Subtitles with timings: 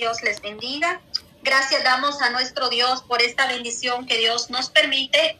[0.00, 0.98] Dios les bendiga.
[1.42, 5.38] Gracias damos a nuestro Dios por esta bendición que Dios nos permite.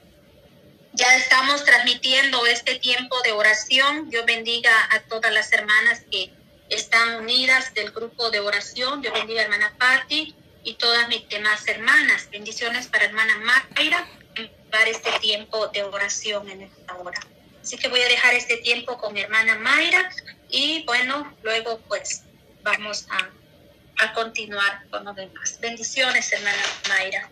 [0.92, 4.10] Ya estamos transmitiendo este tiempo de oración.
[4.10, 6.30] Dios bendiga a todas las hermanas que
[6.68, 9.00] están unidas del grupo de oración.
[9.00, 12.28] Dios bendiga a hermana Patti y todas mis demás hermanas.
[12.30, 14.06] Bendiciones para hermana Mayra
[14.70, 17.18] para este tiempo de oración en esta hora.
[17.62, 20.10] Así que voy a dejar este tiempo con mi hermana Mayra
[20.50, 22.24] y bueno, luego pues
[22.62, 23.30] vamos a,
[24.00, 25.58] a continuar con lo demás.
[25.60, 27.28] Bendiciones, hermana Mayra.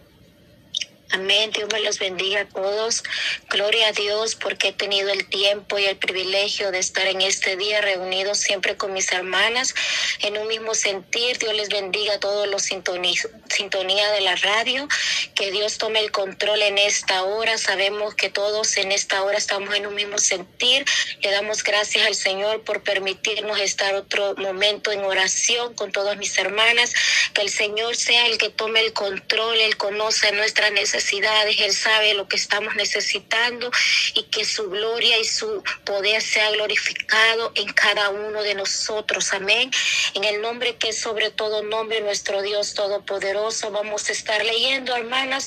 [1.10, 1.50] Amén.
[1.52, 3.02] Dios me los bendiga a todos.
[3.48, 7.56] Gloria a Dios porque he tenido el tiempo y el privilegio de estar en este
[7.56, 9.74] día reunidos siempre con mis hermanas
[10.20, 11.38] en un mismo sentir.
[11.38, 14.86] Dios les bendiga a todos los sintonía de la radio.
[15.34, 17.56] Que Dios tome el control en esta hora.
[17.56, 20.84] Sabemos que todos en esta hora estamos en un mismo sentir.
[21.22, 26.36] Le damos gracias al Señor por permitirnos estar otro momento en oración con todas mis
[26.36, 26.92] hermanas.
[27.32, 29.58] Que el Señor sea el que tome el control.
[29.58, 33.70] Él conoce nuestras necesidades necesidades, Él sabe lo que estamos necesitando
[34.14, 39.32] y que su gloria y su poder sea glorificado en cada uno de nosotros.
[39.32, 39.70] Amén.
[40.14, 44.96] En el nombre que es sobre todo nombre, nuestro Dios Todopoderoso, vamos a estar leyendo,
[44.96, 45.46] hermanas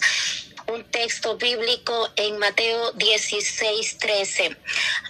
[0.67, 4.58] un texto bíblico en Mateo 16, 13.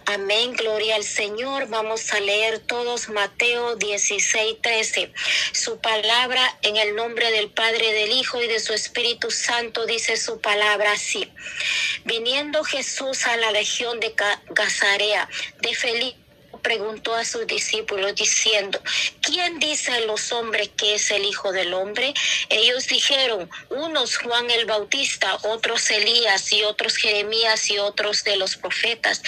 [0.05, 1.67] Amén, gloria al Señor.
[1.67, 5.13] Vamos a leer todos Mateo 16, 13.
[5.53, 10.17] Su palabra en el nombre del Padre, del Hijo y de su Espíritu Santo dice
[10.17, 11.31] su palabra así.
[12.05, 14.15] Viniendo Jesús a la región de
[14.49, 15.29] Gazarea
[15.59, 16.20] de Felipe
[16.61, 18.81] preguntó a sus discípulos diciendo,
[19.21, 22.13] ¿quién dice a los hombres que es el Hijo del Hombre?
[22.49, 28.55] Ellos dijeron, unos Juan el Bautista, otros Elías y otros Jeremías y otros de los
[28.55, 29.21] profetas.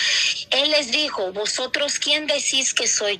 [0.51, 3.19] Él les dijo, ¿vosotros quién decís que soy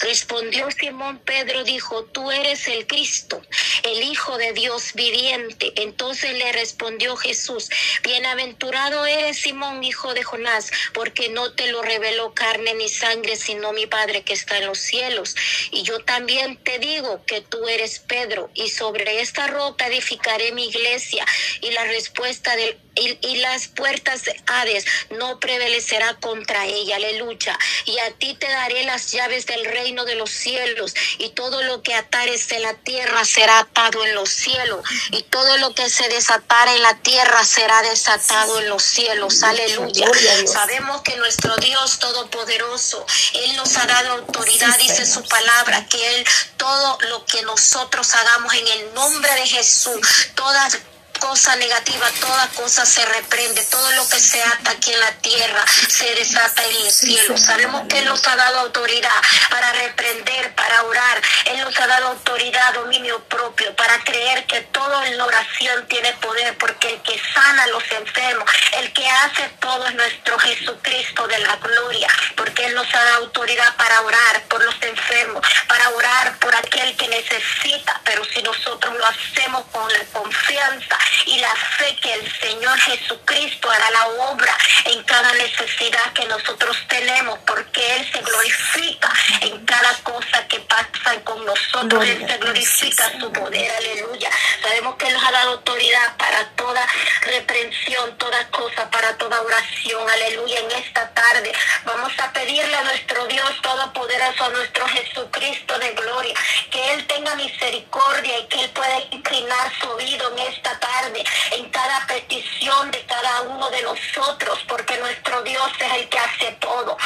[0.00, 3.42] Respondió Simón Pedro, dijo, tú eres el Cristo,
[3.82, 5.72] el Hijo de Dios viviente.
[5.76, 7.68] Entonces le respondió Jesús,
[8.02, 13.72] bienaventurado eres Simón, hijo de Jonás, porque no te lo reveló carne ni sangre, sino
[13.72, 15.34] mi Padre que está en los cielos.
[15.70, 20.68] Y yo también te digo que tú eres Pedro, y sobre esta roca edificaré mi
[20.68, 21.24] iglesia.
[21.60, 27.56] Y la respuesta del y, las puertas de Hades no prevalecerá contra ella, aleluya.
[27.84, 31.82] Y a ti te daré las llaves del reino de los cielos, y todo lo
[31.82, 36.08] que atares en la tierra será atado en los cielos, y todo lo que se
[36.08, 40.08] desatare en la tierra será desatado en los cielos, aleluya.
[40.46, 43.04] Sabemos que nuestro Dios Todopoderoso,
[43.34, 46.26] Él nos ha dado autoridad, dice su palabra, que Él
[46.56, 50.00] todo lo que nosotros hagamos en el nombre de Jesús,
[50.34, 50.78] todas
[51.18, 55.64] cosa negativa, toda cosa se reprende, todo lo que se ata aquí en la tierra
[55.88, 57.36] se desata en el cielo.
[57.36, 59.10] Sabemos que Él nos ha dado autoridad
[59.50, 61.20] para reprender, para orar.
[61.46, 66.12] Él nos ha dado autoridad, dominio propio, para creer que todo en la oración tiene
[66.14, 71.26] poder, porque el que sana a los enfermos, el que hace todo es nuestro Jesucristo
[71.26, 75.88] de la gloria, porque Él nos ha dado autoridad para orar por los enfermos, para
[75.90, 81.54] orar por aquel que necesita, pero si nosotros lo hacemos con la confianza y la
[81.54, 87.96] fe que el Señor Jesucristo hará la obra en cada necesidad que nosotros tenemos, porque
[87.96, 92.04] Él se glorifica en cada cosa que pasa con nosotros.
[92.04, 94.30] Él se glorifica su poder, aleluya.
[94.62, 96.86] Sabemos que Él nos ha dado autoridad para toda
[97.22, 100.60] reprensión, toda cosa, para toda oración, aleluya.
[100.60, 101.52] En esta tarde
[101.84, 106.34] vamos a pedirle a nuestro Dios Todopoderoso, a nuestro Jesucristo de gloria,
[106.70, 112.06] que Él misericordia y que Él pueda inclinar su oído en esta tarde en cada
[112.06, 116.96] petición de cada uno de nosotros, porque nuestro Dios es el que hace todo.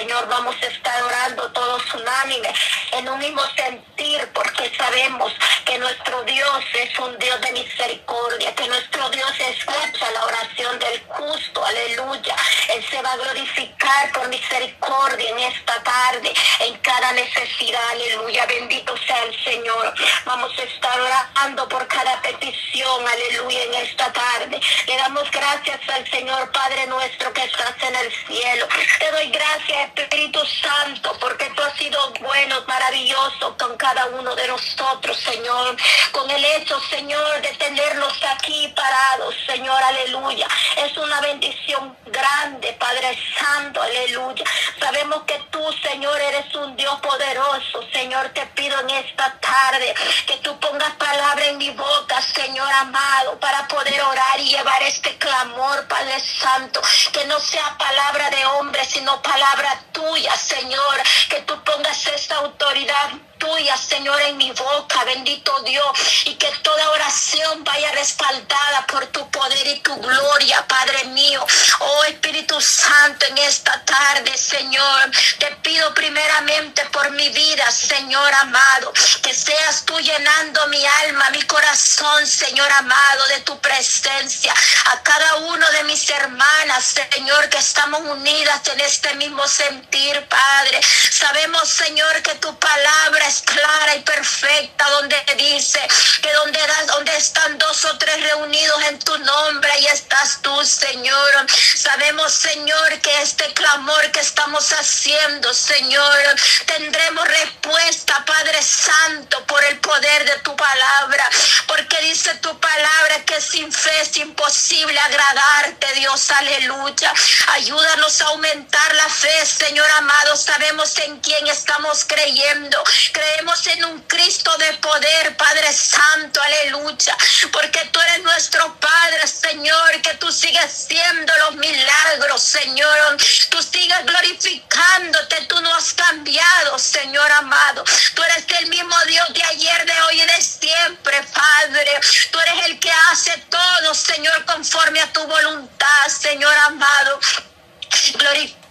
[0.00, 0.26] Señor.
[0.28, 2.54] Vamos a estar orando todos unánimes,
[2.92, 5.30] en un mismo sentir, porque sabemos
[5.66, 11.02] que nuestro Dios es un Dios de misericordia, que nuestro Dios escucha la oración del
[11.06, 11.64] justo.
[11.64, 12.34] Aleluya.
[12.74, 17.82] Él se va a glorificar por misericordia en esta tarde, en cada necesidad.
[17.90, 18.46] Aleluya.
[18.46, 19.94] Bendito sea el Señor.
[20.24, 24.60] Vamos a estar orando por cada petición aleluya, en esta tarde.
[24.86, 28.66] Le damos gracias al Señor Padre nuestro que estás en el cielo.
[28.98, 35.16] Te doy gracias, Espíritu Santo, porque has sido bueno, maravilloso con cada uno de nosotros,
[35.18, 35.76] Señor.
[36.12, 40.46] Con el hecho, Señor, de tenerlos aquí parados, Señor, aleluya.
[40.76, 44.44] Es una bendición grande, Padre Santo, aleluya.
[44.78, 47.82] Sabemos que tú, Señor, eres un Dios poderoso.
[47.92, 49.94] Señor, te pido en esta tarde
[50.26, 55.16] que tú pongas palabra en mi boca, Señor amado, para poder orar y llevar este
[55.18, 56.80] clamor, Padre Santo.
[57.12, 61.02] Que no sea palabra de hombre, sino palabra tuya, Señor.
[61.28, 63.10] Que tú pongas esta autoridad
[63.40, 65.90] tuya, Señor, en mi boca, bendito Dios,
[66.26, 71.44] y que toda oración vaya respaldada por tu poder y tu gloria, Padre mío.
[71.80, 78.92] Oh Espíritu Santo, en esta tarde, Señor, te pido primeramente por mi vida, Señor amado,
[79.22, 84.52] que seas tú llenando mi alma, mi corazón, Señor amado, de tu presencia.
[84.92, 90.80] A cada uno de mis hermanas, Señor, que estamos unidas en este mismo sentir, Padre.
[91.10, 95.80] Sabemos, Señor, que tu palabra es clara y perfecta, donde dice
[96.20, 101.46] que donde, donde están dos o tres reunidos en tu nombre, ahí estás tú, Señor.
[101.76, 106.18] Sabemos, Señor, que este clamor que estamos haciendo, Señor,
[106.66, 111.30] tendremos respuesta, Padre Santo, por el poder de tu palabra,
[111.68, 117.12] porque dice tu palabra que sin fe es imposible agradarte, Dios, aleluya.
[117.54, 120.36] Ayúdanos a aumentar la fe, Señor amado.
[120.36, 122.82] Sabemos en quién estamos creyendo.
[123.20, 127.14] Creemos en un Cristo de poder, Padre Santo, aleluya.
[127.52, 133.18] Porque tú eres nuestro Padre, Señor, que tú sigues siendo los milagros, Señor.
[133.50, 137.84] Tú sigues glorificándote, tú no has cambiado, Señor amado.
[138.14, 142.00] Tú eres el mismo Dios de ayer, de hoy y de siempre, Padre.
[142.30, 147.20] Tú eres el que hace todo, Señor, conforme a tu voluntad, Señor amado.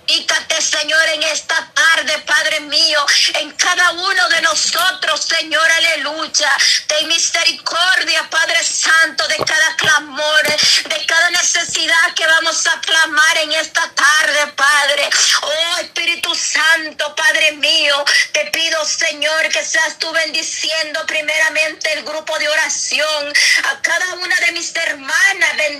[0.09, 6.49] Glorifícate, Señor, en esta tarde, Padre mío, en cada uno de nosotros, Señor, aleluya.
[6.87, 13.51] Ten misericordia, Padre Santo, de cada clamor, de cada necesidad que vamos a clamar en
[13.53, 15.09] esta tarde, Padre.
[15.43, 22.37] Oh Espíritu Santo, Padre mío, te pido, Señor, que seas tú bendiciendo primeramente el grupo
[22.39, 23.33] de oración,
[23.63, 25.38] a cada una de mis hermanas,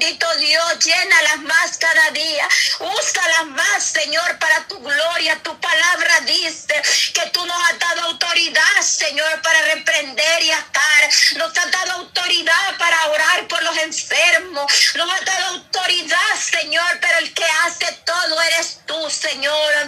[0.09, 2.47] bendito Dios, llénalas más cada día,
[2.79, 5.37] úsalas más, Señor, para tu gloria.
[5.43, 6.81] Tu palabra dice
[7.13, 11.09] que tú nos has dado autoridad, Señor, para reprender y atar.
[11.37, 14.71] Nos has dado autoridad para orar por los enfermos.
[14.95, 19.87] Nos has dado autoridad, Señor, pero el que hace todo eres tú, Señor.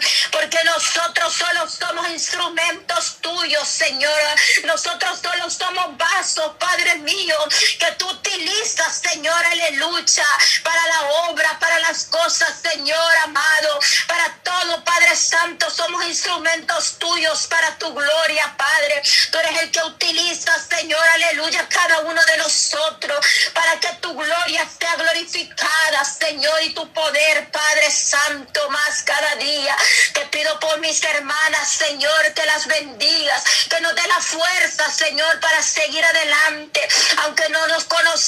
[0.82, 4.20] Nosotros solo somos instrumentos tuyos, Señor.
[4.64, 7.36] Nosotros solo somos vasos, Padre mío,
[7.78, 10.26] que tú utilizas, Señor, aleluya,
[10.64, 15.70] para la obra, para las cosas, Señor amado, para todo, Padre Santo.
[15.70, 19.04] Somos instrumentos tuyos para tu gloria, Padre.
[19.32, 23.24] Tú eres el que utiliza, Señor, aleluya, cada uno de nosotros
[23.54, 29.76] para que tu gloria sea glorificada, Señor, y tu poder, Padre Santo, más cada día.
[30.14, 35.40] Te pido por mis hermanas, Señor, que las bendigas, que nos dé la fuerza, Señor,
[35.40, 36.88] para seguir adelante.
[37.24, 38.21] Aunque no nos conocemos,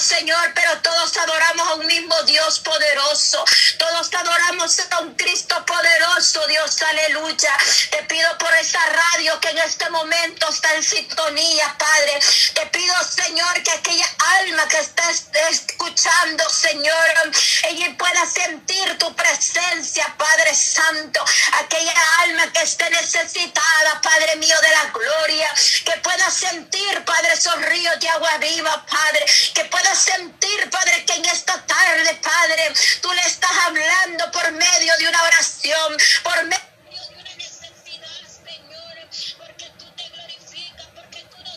[0.00, 3.44] Señor, pero todos adoramos a un mismo Dios poderoso.
[3.78, 7.56] Todos adoramos a un Cristo poderoso, Dios, aleluya.
[7.90, 12.18] Te pido por esa radio que en este momento está en sintonía, Padre.
[12.54, 14.08] Te pido, Señor, que aquella
[14.40, 15.02] alma que está
[15.50, 17.32] escuchando, Señor,
[17.64, 21.22] ella pueda sentir tu presencia, Padre Santo.
[21.58, 25.52] Aquella alma que esté necesitada, Padre mío, de la gloria,
[25.84, 29.26] que pueda sentir, Padre, esos ríos de agua viva, Padre,
[29.60, 32.72] que pueda sentir, Padre, que en esta tarde, Padre,
[33.02, 36.70] tú le estás hablando por medio de una oración, por medio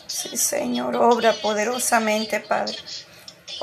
[0.06, 2.76] Sí, Señor, obra poderosamente, Padre.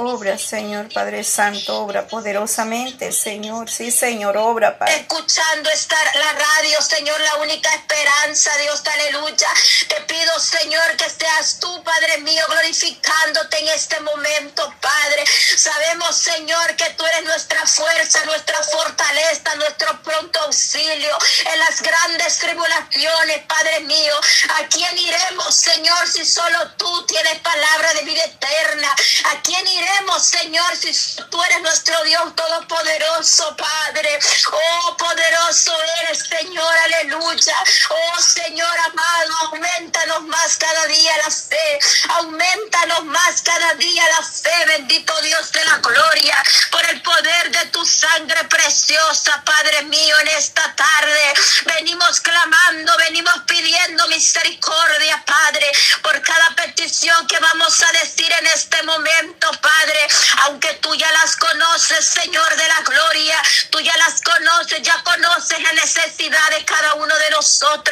[0.04, 3.70] Obra, Señor Padre Santo, obra poderosamente, Señor.
[3.70, 4.96] Sí, Señor, obra, Padre.
[4.96, 9.48] Escuchando estar la radio, Señor, la única esperanza, Dios, aleluya.
[9.88, 15.24] Te pido, Señor, que seas tú, Padre mío, glorificándote en este momento, Padre.
[15.56, 21.16] Sabemos, Señor, que tú eres nuestra fuerza, nuestra fortaleza, nuestro pronto auxilio
[21.54, 24.16] en las grandes tribulaciones, Padre mío.
[24.60, 28.90] ¿A quién iremos, Señor, si solo tú tienes palabra de vida eterna?
[29.32, 29.91] ¿A quién iremos?
[30.22, 30.92] Señor, si
[31.30, 34.20] tú eres nuestro Dios todopoderoso, Padre.
[34.52, 37.56] Oh, poderoso eres, Señor, aleluya.
[37.90, 41.80] Oh, Señor amado, aumentanos más cada día la fe.
[42.10, 47.66] Aumentanos más cada día la fe, bendito Dios de la gloria, por el poder de
[47.68, 49.31] tu sangre preciosa,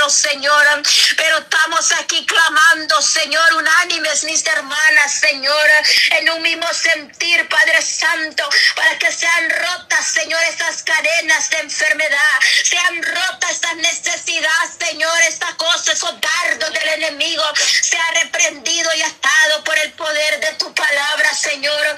[0.09, 0.83] nosotros, Señor.
[1.15, 5.69] Pero estamos aquí clamando, Señor, unánime todas mis hermanas, Señor,
[6.19, 12.35] en un mismo sentir, Padre Santo, para que sean rotas, Señor, esas cadenas de enfermedad,
[12.63, 17.43] sean rotas estas necesidades, Señor, esta cosa, esos dardos del enemigo,
[17.81, 21.97] sea reprendido y atado por el poder de tu palabra, Señor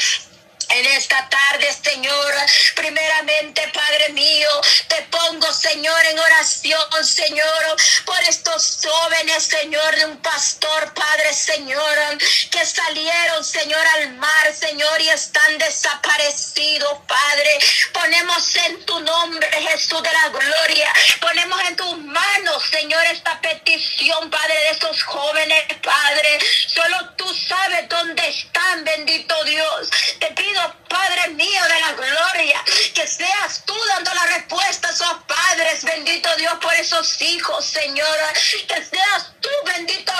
[0.73, 2.33] en esta tarde, Señor.
[2.75, 4.49] Primeramente, Padre mío,
[4.87, 7.75] te pongo, Señor, en oración, Señor,
[8.05, 12.17] por estos jóvenes, Señor, de un pastor, Padre, Señor,
[12.49, 17.59] que salieron, Señor, al mar, Señor, y están desaparecidos, Padre.
[17.93, 24.29] Ponemos en tu nombre, Jesús de la gloria, ponemos en tus manos, Señor, esta petición,
[24.29, 26.39] Padre, de esos jóvenes, Padre.
[26.67, 29.89] Solo tú sabes dónde están, bendito Dios.
[30.19, 32.63] Te pido Padre mío de la gloria,
[32.93, 38.33] que seas tú dando la respuesta a esos padres, bendito Dios, por esos hijos, Señora,
[38.67, 40.11] que seas tú, bendito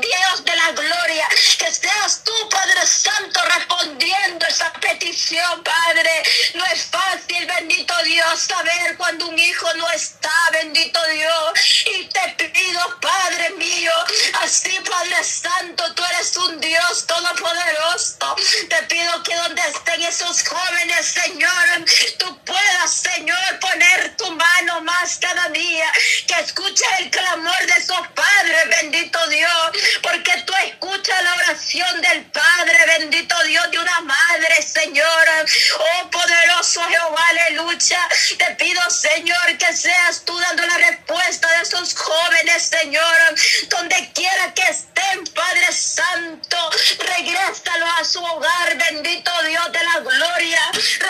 [0.00, 1.28] Dios de la gloria,
[1.58, 6.22] que seas tú, Padre Santo, respondiendo esa petición, Padre.
[6.54, 11.84] No es fácil, bendito Dios, saber cuando un hijo no está, bendito Dios.
[11.86, 13.92] Y te pido, Padre mío,
[14.42, 18.17] así, Padre Santo, tú eres un Dios todopoderoso.
[18.66, 21.84] Te pido que donde estén esos jóvenes, Señor,
[22.18, 25.90] tú puedas, Señor, poner tu mano más cada día,
[26.26, 29.70] que escuche el clamor de esos padres, bendito Dios,
[30.02, 35.28] porque tú escuchas la oración del Padre, bendito Dios, de una madre, Señor.
[35.78, 37.17] Oh, poderoso Jehová,
[37.58, 38.08] aleluya.
[38.38, 43.34] Te pido, Señor, que seas tú dando la respuesta de esos jóvenes, Señor,
[43.68, 50.60] donde quiera que estén, Padre Santo, regrésalo a su hogar, bendito Dios de la gloria,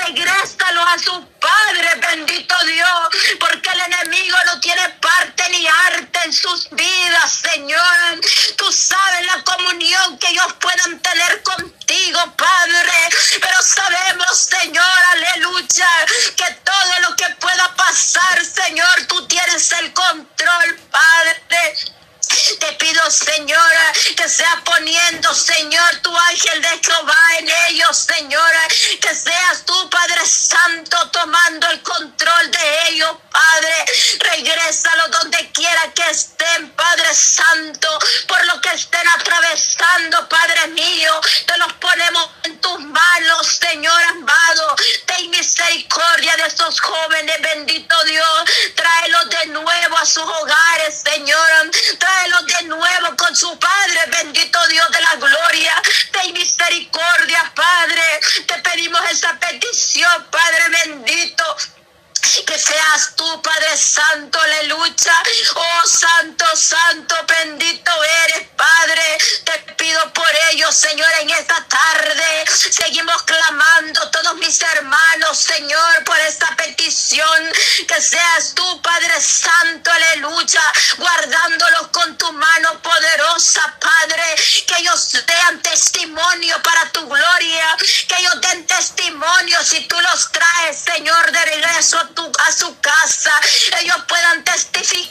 [0.07, 6.33] regrésalo a su Padre, bendito Dios, porque el enemigo no tiene parte ni arte en
[6.33, 8.21] sus vidas, Señor.
[8.57, 11.68] Tú sabes la comunión que ellos puedan tener contigo,
[39.15, 41.21] atravesando, Padre mío.
[41.47, 44.77] Te los ponemos en tus manos, Señor amado.
[45.07, 48.45] Ten misericordia de esos jóvenes, bendito Dios.
[48.75, 51.71] Tráelos de nuevo a sus hogares, Señor.
[51.99, 55.83] Tráelos de nuevo con su Padre, bendito Dios de la gloria.
[56.13, 58.21] Ten misericordia, Padre.
[58.47, 61.78] Te pedimos esa petición, Padre bendito
[62.47, 65.15] que seas tú, Padre Santo, aleluya.
[65.55, 67.91] Oh, Santo, Santo, bendito
[68.27, 69.19] eres, Padre.
[69.45, 69.75] Te
[70.15, 72.45] por ellos, Señor, en esta tarde.
[72.71, 77.53] Seguimos clamando todos mis hermanos, Señor, por esta petición.
[77.87, 80.63] Que seas tú, Padre Santo, aleluya,
[80.97, 84.25] guardándolos con tu mano poderosa, Padre.
[84.67, 87.77] Que ellos sean testimonio para tu gloria.
[88.09, 92.79] Que ellos den testimonio si tú los traes, Señor, de regreso a tu a su
[92.81, 93.33] casa,
[93.81, 95.08] ellos puedan testificar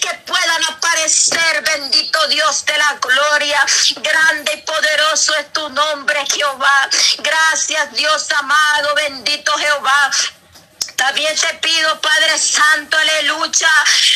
[0.00, 3.64] que puedan aparecer, bendito Dios de la gloria,
[3.96, 6.88] grande y poderoso es tu nombre, Jehová.
[7.18, 10.10] Gracias, Dios amado bendito Jehová.
[11.14, 13.70] También te pido, Padre Santo, aleluya.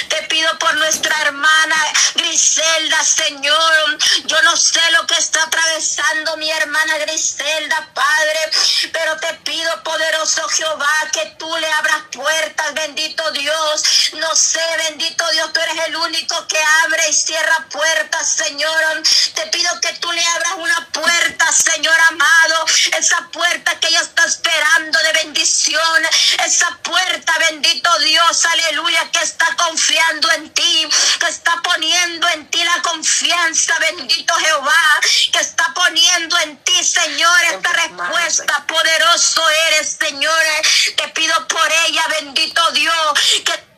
[0.08, 1.76] Te pido por nuestra hermana
[2.16, 3.98] Griselda, Señor.
[4.24, 8.50] Yo no sé lo que está atravesando mi hermana Griselda, Padre.
[8.92, 14.10] Pero te pido, poderoso Jehová, que tú le abras puertas, bendito Dios.
[14.14, 19.02] No sé, bendito Dios, tú eres el único que abre y cierra puertas, Señor.
[19.36, 22.64] Te pido que tú le abras una puerta, Señor amado.
[22.98, 26.02] Esa puerta que ella está esperando de bendición.
[26.44, 26.87] Esa puerta,
[27.38, 30.88] bendito Dios, aleluya, que está confiando en ti,
[31.20, 35.00] que está poniendo en ti la confianza, bendito Jehová,
[35.32, 38.66] que está poniendo en ti, Señor, esta respuesta.
[38.66, 40.44] Poderoso eres, Señor.
[40.96, 42.94] Te pido por ella, bendito Dios,
[43.44, 43.68] que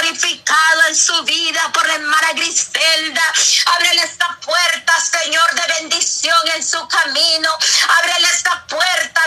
[0.00, 3.22] glorificado en su vida por la hermana Griselda.
[3.74, 7.50] Ábrele esta puerta, Señor, de bendición en su camino.
[7.98, 9.19] Ábrele esta puerta,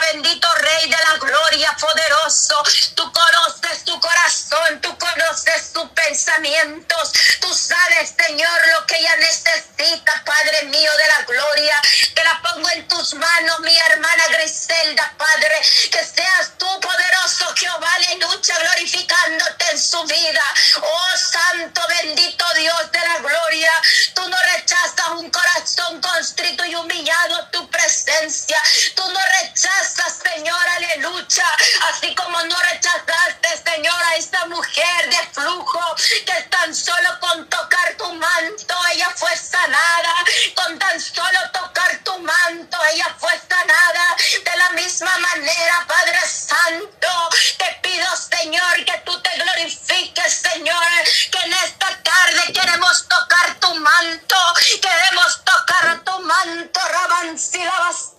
[29.63, 31.46] rechazaste, Señor, aleluya.
[31.89, 37.72] Así como no rechazaste, Señor, a esta mujer de flujo que tan solo con tocar